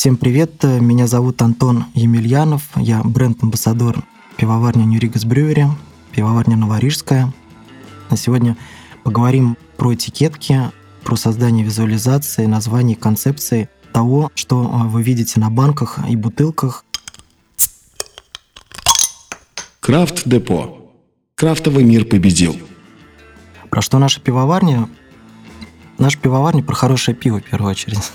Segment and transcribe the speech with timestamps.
[0.00, 4.02] Всем привет, меня зовут Антон Емельянов, я бренд-амбассадор
[4.38, 5.66] пивоварни Нюригас Брюери,
[6.10, 7.30] пивоварня Новорижская.
[8.08, 8.56] На сегодня
[9.04, 10.70] поговорим про этикетки,
[11.04, 16.86] про создание визуализации, названий, концепции того, что э, вы видите на банках и бутылках.
[19.80, 20.94] Крафт-депо.
[21.34, 22.56] Крафтовый мир победил.
[23.68, 24.88] Про что наша пивоварня?
[25.98, 28.10] Наша пивоварня про хорошее пиво, в первую очередь.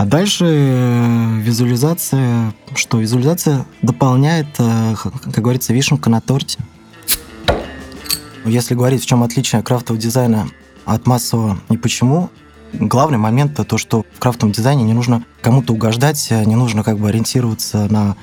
[0.00, 6.58] А дальше э, визуализация, что визуализация дополняет, э, как говорится, вишенка на торте.
[8.46, 10.48] Если говорить, в чем отличие крафтового дизайна
[10.86, 12.30] от массового и почему,
[12.72, 16.98] главный момент то, что в крафтовом дизайне не нужно кому-то угождать, э, не нужно как
[16.98, 18.16] бы ориентироваться на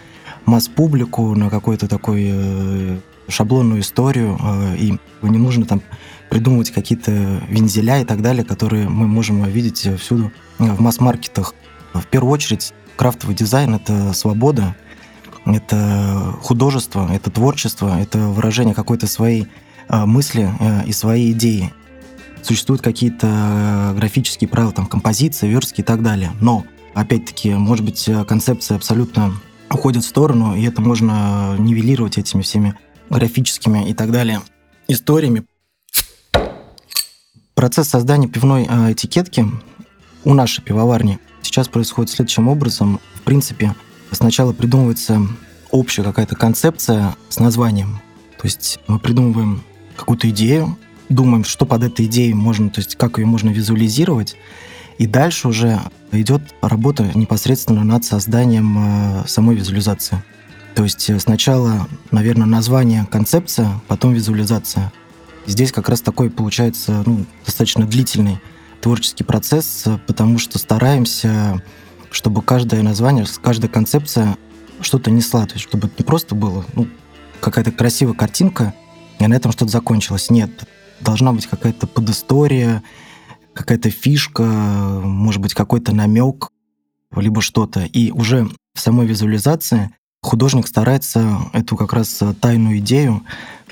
[0.48, 2.98] масс-публику, на какую-то такую э,
[3.28, 5.82] шаблонную историю, э, и не нужно там
[6.30, 11.54] придумывать какие-то вензеля и так далее, которые мы можем видеть всюду в масс-маркетах.
[11.94, 14.76] В первую очередь, крафтовый дизайн— это свобода,
[15.46, 19.48] это художество, это творчество, это выражение какой-то своей
[19.90, 20.50] мысли
[20.86, 21.72] и своей идеи
[22.42, 26.32] существуют какие-то графические правила, там, композиции, верстки и так далее.
[26.42, 29.34] Но, опять-таки, может быть, концепция абсолютно
[29.70, 32.76] уходит в сторону, и это можно нивелировать этими всеми
[33.10, 34.42] графическими и так далее
[34.88, 35.46] историями.
[37.56, 39.46] Процесс создания пивной э, этикетки
[40.24, 43.00] у нашей пивоварни сейчас происходит следующим образом.
[43.16, 43.76] В принципе,
[44.12, 45.28] сначала придумывается
[45.72, 48.00] общая какая-то концепция с названием.
[48.38, 49.64] То есть мы придумываем
[49.96, 50.78] какую-то идею,
[51.10, 54.36] думаем, что под этой идеей можно, то есть как ее можно визуализировать,
[54.98, 55.80] и дальше уже
[56.12, 58.78] идет работа непосредственно над созданием
[59.22, 60.24] э, самой визуализации.
[60.78, 64.94] То есть э, сначала, наверное, название, концепция, потом визуализация.
[65.48, 68.40] Здесь как раз такой получается ну, достаточно длительный
[68.80, 71.64] творческий процесс, потому что стараемся,
[72.12, 74.38] чтобы каждое название, каждая концепция
[74.80, 76.88] что-то несла, то есть чтобы не просто было ну,
[77.40, 78.76] какая-то красивая картинка,
[79.18, 80.30] и на этом что-то закончилось.
[80.30, 80.52] Нет,
[81.00, 82.84] должна быть какая-то подистория,
[83.56, 86.50] какая-то фишка, может быть, какой-то намек,
[87.16, 87.86] либо что-то.
[87.86, 89.90] И уже в самой визуализации
[90.22, 93.24] художник старается эту как раз тайную идею,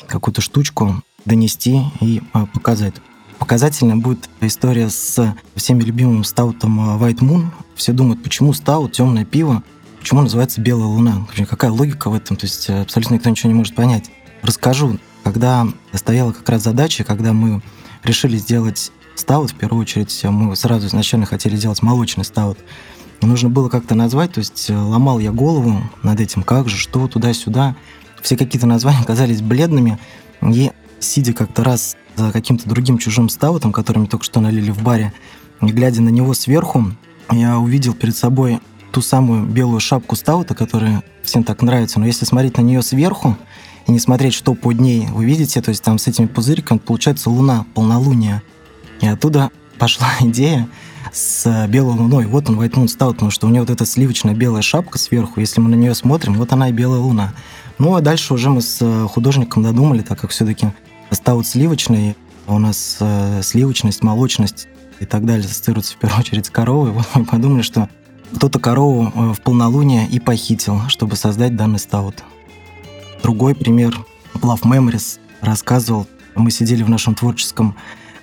[0.07, 2.95] какую-то штучку донести и а, показать.
[3.39, 7.47] Показательная будет история с всеми любимым стаутом White Moon.
[7.75, 9.63] Все думают, почему стаут, темное пиво,
[9.99, 11.27] почему называется белая луна.
[11.49, 12.37] Какая логика в этом?
[12.37, 14.09] То есть абсолютно никто ничего не может понять.
[14.41, 14.99] Расскажу.
[15.23, 17.61] Когда стояла как раз задача, когда мы
[18.03, 22.59] решили сделать стаут, в первую очередь мы сразу изначально хотели сделать молочный стаут,
[23.21, 27.07] нужно было как-то назвать, то есть э, ломал я голову над этим, как же, что,
[27.07, 27.75] туда-сюда.
[28.21, 29.99] Все какие-то названия казались бледными,
[30.41, 34.81] и сидя как-то раз за каким-то другим чужим стаутом, который мне только что налили в
[34.81, 35.13] баре,
[35.61, 36.85] и глядя на него сверху,
[37.31, 38.59] я увидел перед собой
[38.91, 41.99] ту самую белую шапку стаута, которая всем так нравится.
[41.99, 43.37] Но если смотреть на нее сверху,
[43.87, 47.29] и не смотреть, что под ней вы видите, то есть там с этими пузыриками получается
[47.29, 48.41] луна, полнолуние.
[49.01, 50.67] И оттуда пошла идея
[51.15, 52.25] с белой луной.
[52.25, 55.39] Вот он, White Moon Stout, потому что у него вот эта сливочная белая шапка сверху.
[55.39, 57.33] Если мы на нее смотрим, вот она и белая луна.
[57.77, 60.67] Ну, а дальше уже мы с художником додумали, так как все-таки
[61.11, 62.17] стаут сливочный,
[62.47, 64.67] а у нас э, сливочность, молочность
[64.99, 66.91] и так далее ассоциируется в первую очередь с коровой.
[66.93, 67.89] Вот мы подумали, что
[68.35, 72.23] кто-то корову э, в полнолуние и похитил, чтобы создать данный стаут.
[73.23, 73.97] Другой пример.
[74.35, 76.07] Love Memories рассказывал.
[76.35, 77.75] Мы сидели в нашем творческом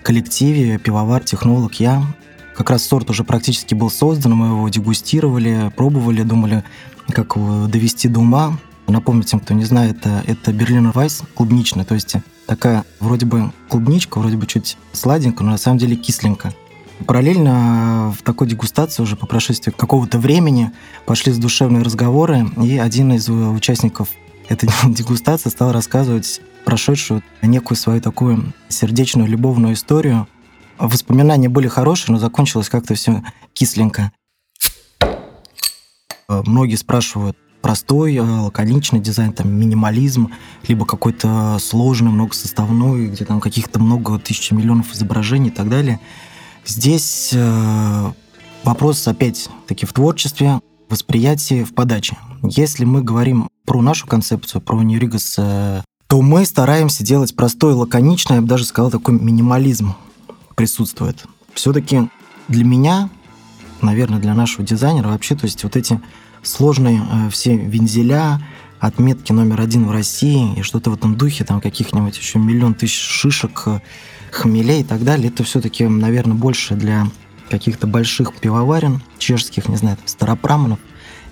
[0.03, 2.03] коллективе, пивовар, технолог, я.
[2.55, 6.65] Как раз сорт уже практически был создан, мы его дегустировали, пробовали, думали,
[7.09, 8.59] как его довести до ума.
[8.87, 13.53] Напомню тем, кто не знает, это, это Берлинер Вайс клубничный, то есть такая вроде бы
[13.69, 16.55] клубничка, вроде бы чуть сладенькая, но на самом деле кисленькая.
[17.07, 20.73] Параллельно в такой дегустации уже по прошествии какого-то времени
[21.07, 24.09] пошли задушевные разговоры, и один из участников
[24.49, 30.29] эта дегустация стала рассказывать прошедшую некую свою такую сердечную, любовную историю.
[30.82, 33.22] Воспоминания были хорошие, но закончилось как-то все
[33.53, 34.10] кисленько.
[36.29, 40.32] Многие спрашивают, простой, э, лаконичный дизайн, там, минимализм,
[40.67, 46.00] либо какой-то сложный, многосоставной, где там каких-то много тысяч миллионов изображений и так далее.
[46.67, 48.12] Здесь э,
[48.64, 50.58] вопрос опять-таки в творчестве,
[50.88, 52.19] восприятии, в подаче.
[52.43, 58.37] Если мы говорим про нашу концепцию, про Ньюригас, э, то мы стараемся делать простой, лаконичный,
[58.37, 59.94] я бы даже сказал, такой минимализм
[60.54, 61.25] присутствует.
[61.54, 62.08] Все-таки
[62.49, 63.10] для меня,
[63.81, 66.00] наверное, для нашего дизайнера вообще, то есть вот эти
[66.43, 68.40] сложные э, все вензеля,
[68.81, 72.99] отметки номер один в России и что-то в этом духе, там каких-нибудь еще миллион тысяч
[72.99, 73.81] шишек, э,
[74.31, 77.06] хмелей и так далее, это все-таки, наверное, больше для
[77.50, 80.78] каких-то больших пивоварен, чешских, не знаю, там, старопраманов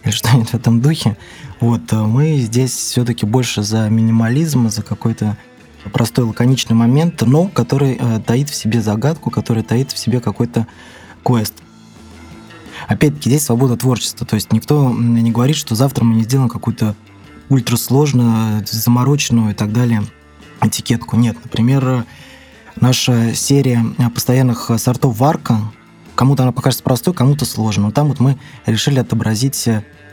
[0.05, 1.17] или что-нибудь в этом духе.
[1.61, 5.37] Вот, мы здесь все-таки больше за минимализм, за какой-то
[5.93, 10.67] простой лаконичный момент, но который э, таит в себе загадку, который таит в себе какой-то
[11.25, 11.55] квест.
[12.89, 14.27] Опять-таки, здесь свобода творчества.
[14.27, 16.95] То есть никто не говорит, что завтра мы не сделаем какую-то
[17.49, 20.03] ультрасложную, замороченную и так далее
[20.61, 21.17] этикетку.
[21.17, 22.05] Нет, например,
[22.81, 23.85] наша серия
[24.15, 25.61] постоянных сортов варка,
[26.15, 27.87] кому-то она покажется простой, кому-то сложной.
[27.87, 29.69] Но там вот мы решили отобразить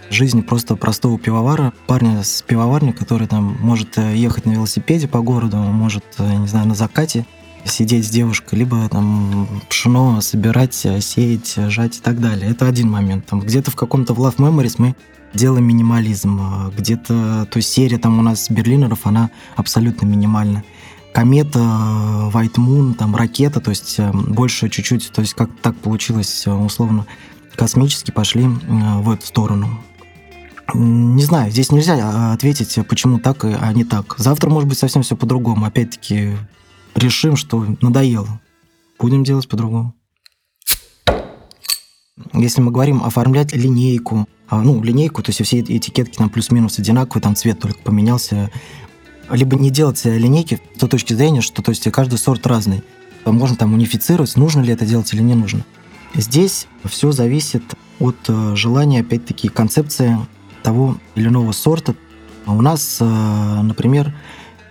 [0.09, 5.57] жизнь просто простого пивовара, парня с пивоварни, который там может ехать на велосипеде по городу,
[5.57, 7.25] может, не знаю, на закате
[7.65, 12.49] сидеть с девушкой, либо там пшено собирать, сеять, жать и так далее.
[12.49, 13.25] Это один момент.
[13.25, 14.95] Там где-то в каком-то в Love Memories мы
[15.33, 16.71] делаем минимализм.
[16.77, 20.63] Где-то, то есть серия там у нас берлинеров, она абсолютно минимальна.
[21.13, 26.45] Комета, White Moon, там ракета, то есть э, больше чуть-чуть, то есть как так получилось
[26.45, 27.07] э, условно,
[27.55, 28.47] космически пошли э,
[28.99, 29.81] в эту сторону.
[30.73, 34.15] Не знаю, здесь нельзя ответить, почему так, а не так.
[34.17, 35.65] Завтра может быть совсем все по-другому.
[35.65, 36.35] Опять-таки,
[36.95, 38.41] решим, что надоело.
[38.99, 39.93] Будем делать по-другому.
[42.33, 47.21] Если мы говорим оформлять линейку, а, ну, линейку, то есть все этикетки там плюс-минус одинаковые,
[47.21, 48.49] там цвет только поменялся,
[49.29, 52.83] либо не делать линейки с той точки зрения, что то есть каждый сорт разный.
[53.25, 55.65] Можно там унифицировать, нужно ли это делать или не нужно.
[56.15, 57.63] Здесь все зависит
[57.99, 60.17] от э, желания, опять-таки, концепции
[60.63, 61.95] того или иного сорта.
[62.45, 63.05] У нас, э,
[63.61, 64.13] например,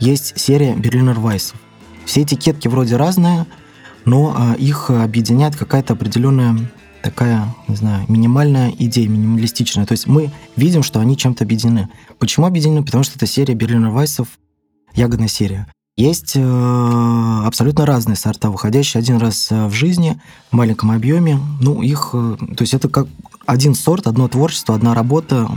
[0.01, 1.59] есть серия Берлинер Вайсов.
[2.05, 3.47] Все этикетки вроде разные,
[4.05, 6.57] но а, их объединяет какая-то определенная
[7.03, 9.87] такая, не знаю, минимальная идея, минималистичная.
[9.87, 11.89] То есть мы видим, что они чем-то объединены.
[12.19, 12.85] Почему объединены?
[12.85, 14.29] Потому что это серия Берлинер Вайсов,
[14.95, 15.67] ягодная серия.
[15.97, 21.41] Есть э, абсолютно разные сорта, выходящие один раз э, в жизни, в маленьком объеме.
[21.61, 23.07] Ну, их, э, то есть это как
[23.47, 25.49] один сорт, одно творчество, одна работа.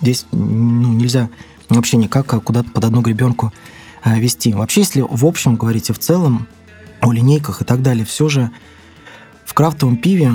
[0.00, 1.28] Здесь ну, нельзя
[1.68, 3.52] вообще никак куда-то под одну гребенку
[4.04, 4.52] Э, вести.
[4.52, 6.46] Вообще, если в общем говорить и в целом
[7.00, 8.50] о линейках и так далее, все же
[9.46, 10.32] в крафтовом пиве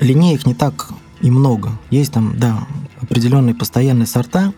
[0.00, 0.88] линеек не так
[1.20, 1.72] и много.
[1.90, 2.66] Есть там, да,
[3.00, 4.54] определенные постоянные сорта,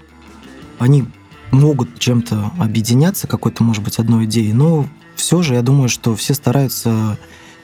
[0.79, 1.05] они
[1.51, 4.87] могут чем-то объединяться, какой-то, может быть, одной идеей, но
[5.17, 7.19] все же я думаю, что все стараются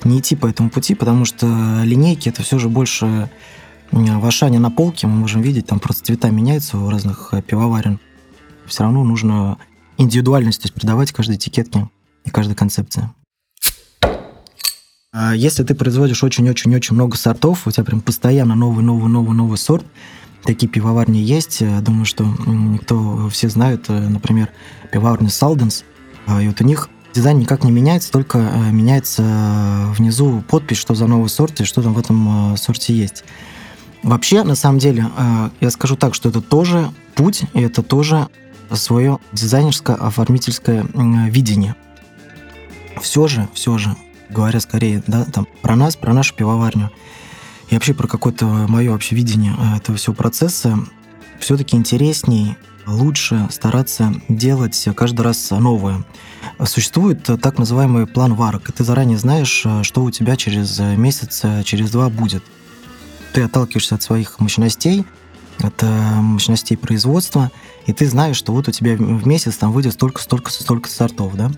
[0.04, 1.46] не идти по этому пути, потому что
[1.84, 3.30] линейки это все же больше
[3.90, 8.00] в Ашане на полке, мы можем видеть, там просто цвета меняются у разных э, пивоварен.
[8.67, 9.58] Все равно нужно
[9.96, 11.88] индивидуальность, то есть придавать каждой этикетке
[12.25, 13.11] и каждой концепции.
[15.12, 19.56] А если ты производишь очень-очень-очень много сортов, у тебя прям постоянно новый, новый, новый, новый
[19.56, 19.87] сорт,
[20.44, 21.62] такие пивоварни есть.
[21.82, 24.50] Думаю, что никто, все знают, э, например,
[24.93, 25.85] пивоварня Салденс.
[26.40, 29.23] И вот у них дизайн никак не меняется, только э, меняется
[29.96, 33.25] внизу подпись, что за новый сорт и что там в этом э, сорте есть.
[34.02, 35.06] Вообще, на самом деле,
[35.60, 38.28] я скажу так, что это тоже путь, и это тоже
[38.72, 40.86] свое дизайнерское оформительское
[41.28, 41.74] видение.
[43.00, 43.96] Все же, все же,
[44.30, 46.90] говоря скорее да, там, про нас, про нашу пивоварню,
[47.70, 50.78] и вообще про какое-то мое вообще видение э, этого всего процесса,
[51.38, 52.56] все-таки интересней,
[52.86, 56.04] лучше стараться делать каждый раз новое.
[56.64, 61.40] Существует так называемый план варок, и ты заранее знаешь, э, что у тебя через месяц,
[61.44, 62.42] э, через два будет.
[63.32, 65.04] Ты отталкиваешься от своих мощностей,
[65.60, 67.50] от мощностей производства,
[67.87, 71.50] и ты знаешь, что вот у тебя в месяц там выйдет столько, столько, сортов, да?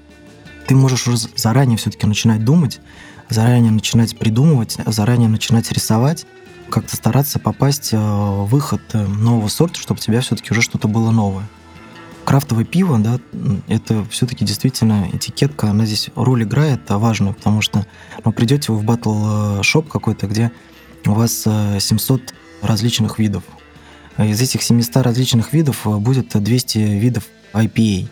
[0.66, 2.80] Ты можешь уже заранее все-таки начинать думать,
[3.28, 6.26] заранее начинать придумывать, заранее начинать рисовать,
[6.70, 10.88] как-то стараться попасть э, в выход э, нового сорта, чтобы у тебя все-таки уже что-то
[10.88, 11.48] было новое.
[12.24, 13.18] Крафтовое пиво, да,
[13.66, 17.86] это все-таки действительно этикетка, она здесь роль играет важную, потому что
[18.24, 20.52] ну, придете вы в батл шоп какой-то, где
[21.06, 23.44] у вас 700 э, различных видов
[24.18, 28.08] из этих 700 различных видов э, будет 200 видов IPA.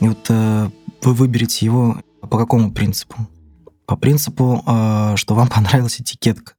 [0.00, 0.70] И вот э,
[1.02, 3.28] вы выберете его по какому принципу?
[3.86, 4.62] По принципу,
[5.16, 6.54] что вам понравилась этикетка.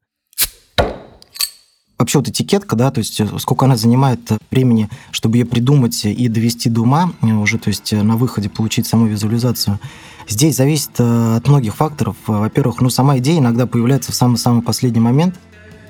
[2.00, 4.22] Вообще вот этикетка, да, то есть сколько она занимает
[4.52, 9.08] времени, чтобы ее придумать и довести до ума, уже, то есть на выходе получить саму
[9.08, 9.80] визуализацию.
[10.30, 12.16] Здесь зависит от многих факторов.
[12.28, 15.36] Во-первых, ну, сама идея иногда появляется в самый-самый последний момент–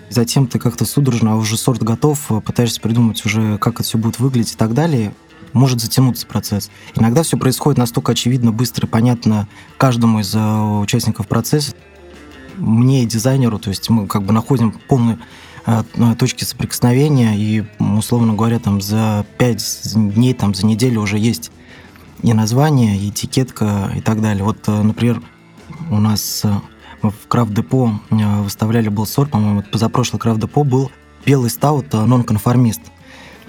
[0.09, 4.19] Затем ты как-то судорожно, а уже сорт готов, пытаешься придумать уже, как это все будет
[4.19, 5.13] выглядеть и так далее.
[5.53, 6.69] Может затянуться процесс.
[6.95, 9.47] Иногда все происходит настолько очевидно, быстро, понятно
[9.77, 11.73] каждому из э, участников процесса.
[12.57, 15.19] Мне и дизайнеру, то есть мы как бы находим полную
[15.65, 15.83] э,
[16.17, 21.51] точки соприкосновения, и, условно говоря, там за пять дней, там за неделю уже есть
[22.23, 24.43] и название, и этикетка, и так далее.
[24.43, 25.21] Вот, э, например,
[25.89, 26.45] у нас
[27.01, 30.91] В крафт-депо выставляли был сорт, по-моему, позапрошлый крафт-депо был
[31.25, 32.81] белый стаут нонконформист.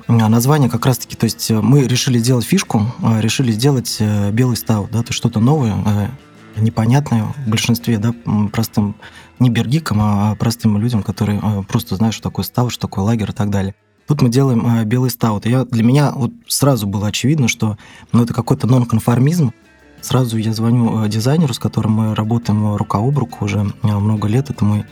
[0.07, 2.87] Название как раз-таки, то есть мы решили сделать фишку,
[3.21, 4.01] решили сделать
[4.33, 6.11] белый стаут, да, то что-то новое,
[6.57, 8.15] непонятное в большинстве, да,
[8.53, 8.97] простым,
[9.39, 13.35] не бергикам, а простым людям, которые просто знают, что такое стаут, что такое лагерь и
[13.35, 13.75] так далее.
[14.09, 15.45] Тут мы делаем э, белый стаут.
[15.45, 17.77] Я, для меня вот сразу было очевидно, что
[18.11, 19.53] ну, это какой-то нонконформизм.
[20.01, 24.29] Сразу я звоню э, дизайнеру, с которым мы работаем рука об руку уже э, много
[24.29, 24.51] лет.
[24.51, 24.85] Это мой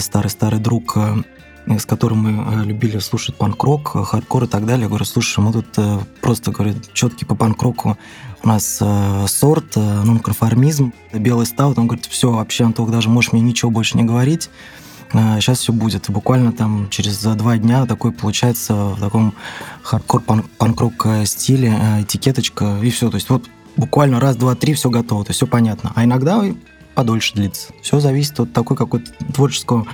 [0.00, 0.96] старый-старый друг,
[1.66, 4.84] с которым мы любили слушать панк-рок, хардкор и так далее.
[4.84, 5.66] Я говорю, слушай, мы тут
[6.22, 7.98] просто, говорю, четкий по панк-року.
[8.42, 8.82] У нас
[9.26, 11.78] сорт, нонконформизм, белый стаут.
[11.78, 14.48] Он говорит, все, вообще, Антох, даже можешь мне ничего больше не говорить
[15.12, 16.10] сейчас все будет.
[16.10, 19.34] буквально там через два дня такой получается в таком
[19.82, 23.10] хардкор панк-рок стиле э, этикеточка и все.
[23.10, 23.44] То есть вот
[23.76, 25.92] буквально раз, два, три, все готово, то все понятно.
[25.94, 26.42] А иногда
[26.94, 27.72] подольше длится.
[27.82, 29.86] Все зависит от такой какой-то творческого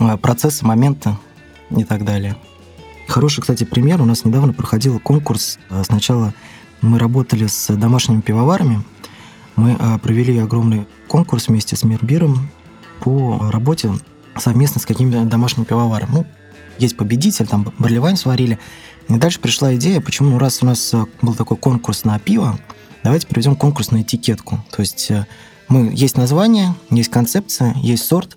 [0.00, 1.18] э, процесса, момента
[1.70, 2.36] и так далее.
[3.08, 4.00] Хороший, кстати, пример.
[4.02, 5.58] У нас недавно проходил конкурс.
[5.70, 6.34] Э, сначала
[6.80, 8.82] мы работали с домашними пивоварами.
[9.56, 12.50] Мы провели огромный конкурс вместе с Мирбиром
[13.00, 13.90] по работе
[14.36, 16.10] совместно с каким-то домашним пивоваром.
[16.12, 16.26] Ну,
[16.78, 18.58] есть победитель, там барливайн сварили.
[19.08, 22.58] И дальше пришла идея, почему, ну, раз у нас э, был такой конкурс на пиво,
[23.02, 24.64] давайте проведем конкурс на этикетку.
[24.70, 25.26] То есть э,
[25.68, 28.36] мы, есть название, есть концепция, есть сорт.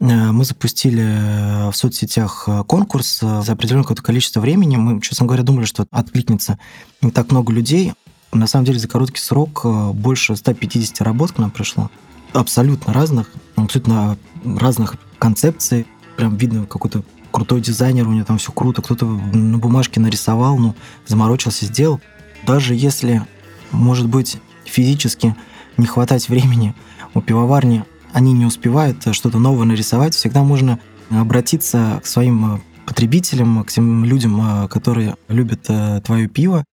[0.00, 4.76] Э, мы запустили в соцсетях конкурс за определенное какое-то количество времени.
[4.76, 6.58] Мы, честно говоря, думали, что откликнется
[7.00, 7.92] не так много людей.
[8.32, 11.90] На самом деле за короткий срок больше 150 работ к нам пришло.
[12.32, 15.86] Абсолютно разных, абсолютно разных концепции.
[16.16, 20.76] Прям видно какой-то крутой дизайнер, у него там все круто, кто-то на бумажке нарисовал, ну,
[21.06, 22.00] заморочился, сделал.
[22.46, 23.26] Даже если,
[23.72, 25.34] может быть, физически
[25.76, 26.74] не хватать времени
[27.14, 30.78] у пивоварни, они не успевают что-то новое нарисовать, всегда можно
[31.10, 36.64] обратиться к своим потребителям, к тем людям, которые любят э, твое пиво,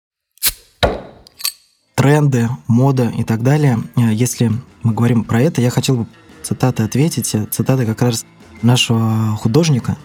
[1.96, 3.80] тренды, мода и так далее.
[3.96, 4.52] Если
[4.84, 6.08] мы говорим про это, я хотел бы
[6.42, 7.36] цитаты ответить.
[7.52, 8.26] Цитаты как раз
[8.62, 9.98] нашего художника.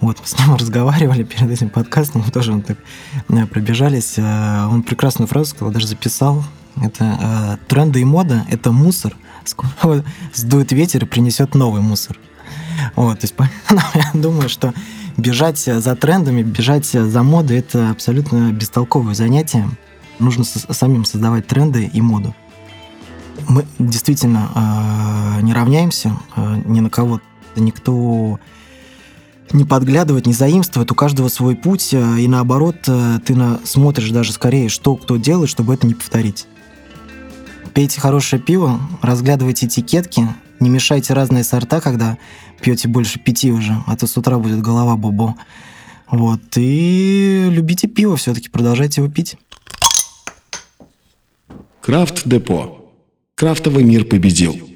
[0.00, 2.78] Вот, с ним разговаривали перед этим подкастом, тоже он так
[3.28, 4.14] э, пробежались.
[4.16, 6.44] Э, он прекрасную фразу сказал, даже записал.
[6.82, 9.16] Это э, тренды и мода– это мусор.
[9.44, 12.18] Скоро сдует ветер и принесет новый мусор.
[12.94, 13.34] Вот, то есть
[13.94, 14.74] я думаю, что
[15.16, 19.68] бежать за трендами, бежать за модой– это абсолютно бестолковое занятие.
[20.18, 22.34] Нужно самим создавать тренды и моду.
[23.48, 26.16] Мы действительно не равняемся
[26.64, 27.20] ни на кого
[27.54, 28.38] никто
[29.52, 34.10] не подглядывает, не заимствует, у каждого свой путь, э, и наоборот, э, ты на, смотришь
[34.10, 36.46] даже скорее, что кто делает, чтобы это не повторить.
[37.74, 40.26] Пейте хорошее пиво, разглядывайте этикетки,
[40.60, 42.16] не мешайте разные сорта, когда
[42.60, 45.34] пьете больше пяти уже, а то с утра будет голова бобо.
[46.10, 49.36] Вот, и любите пиво все-таки, продолжайте его пить.
[51.82, 52.92] Крафт Депо.
[53.34, 54.75] Крафтовый мир победил.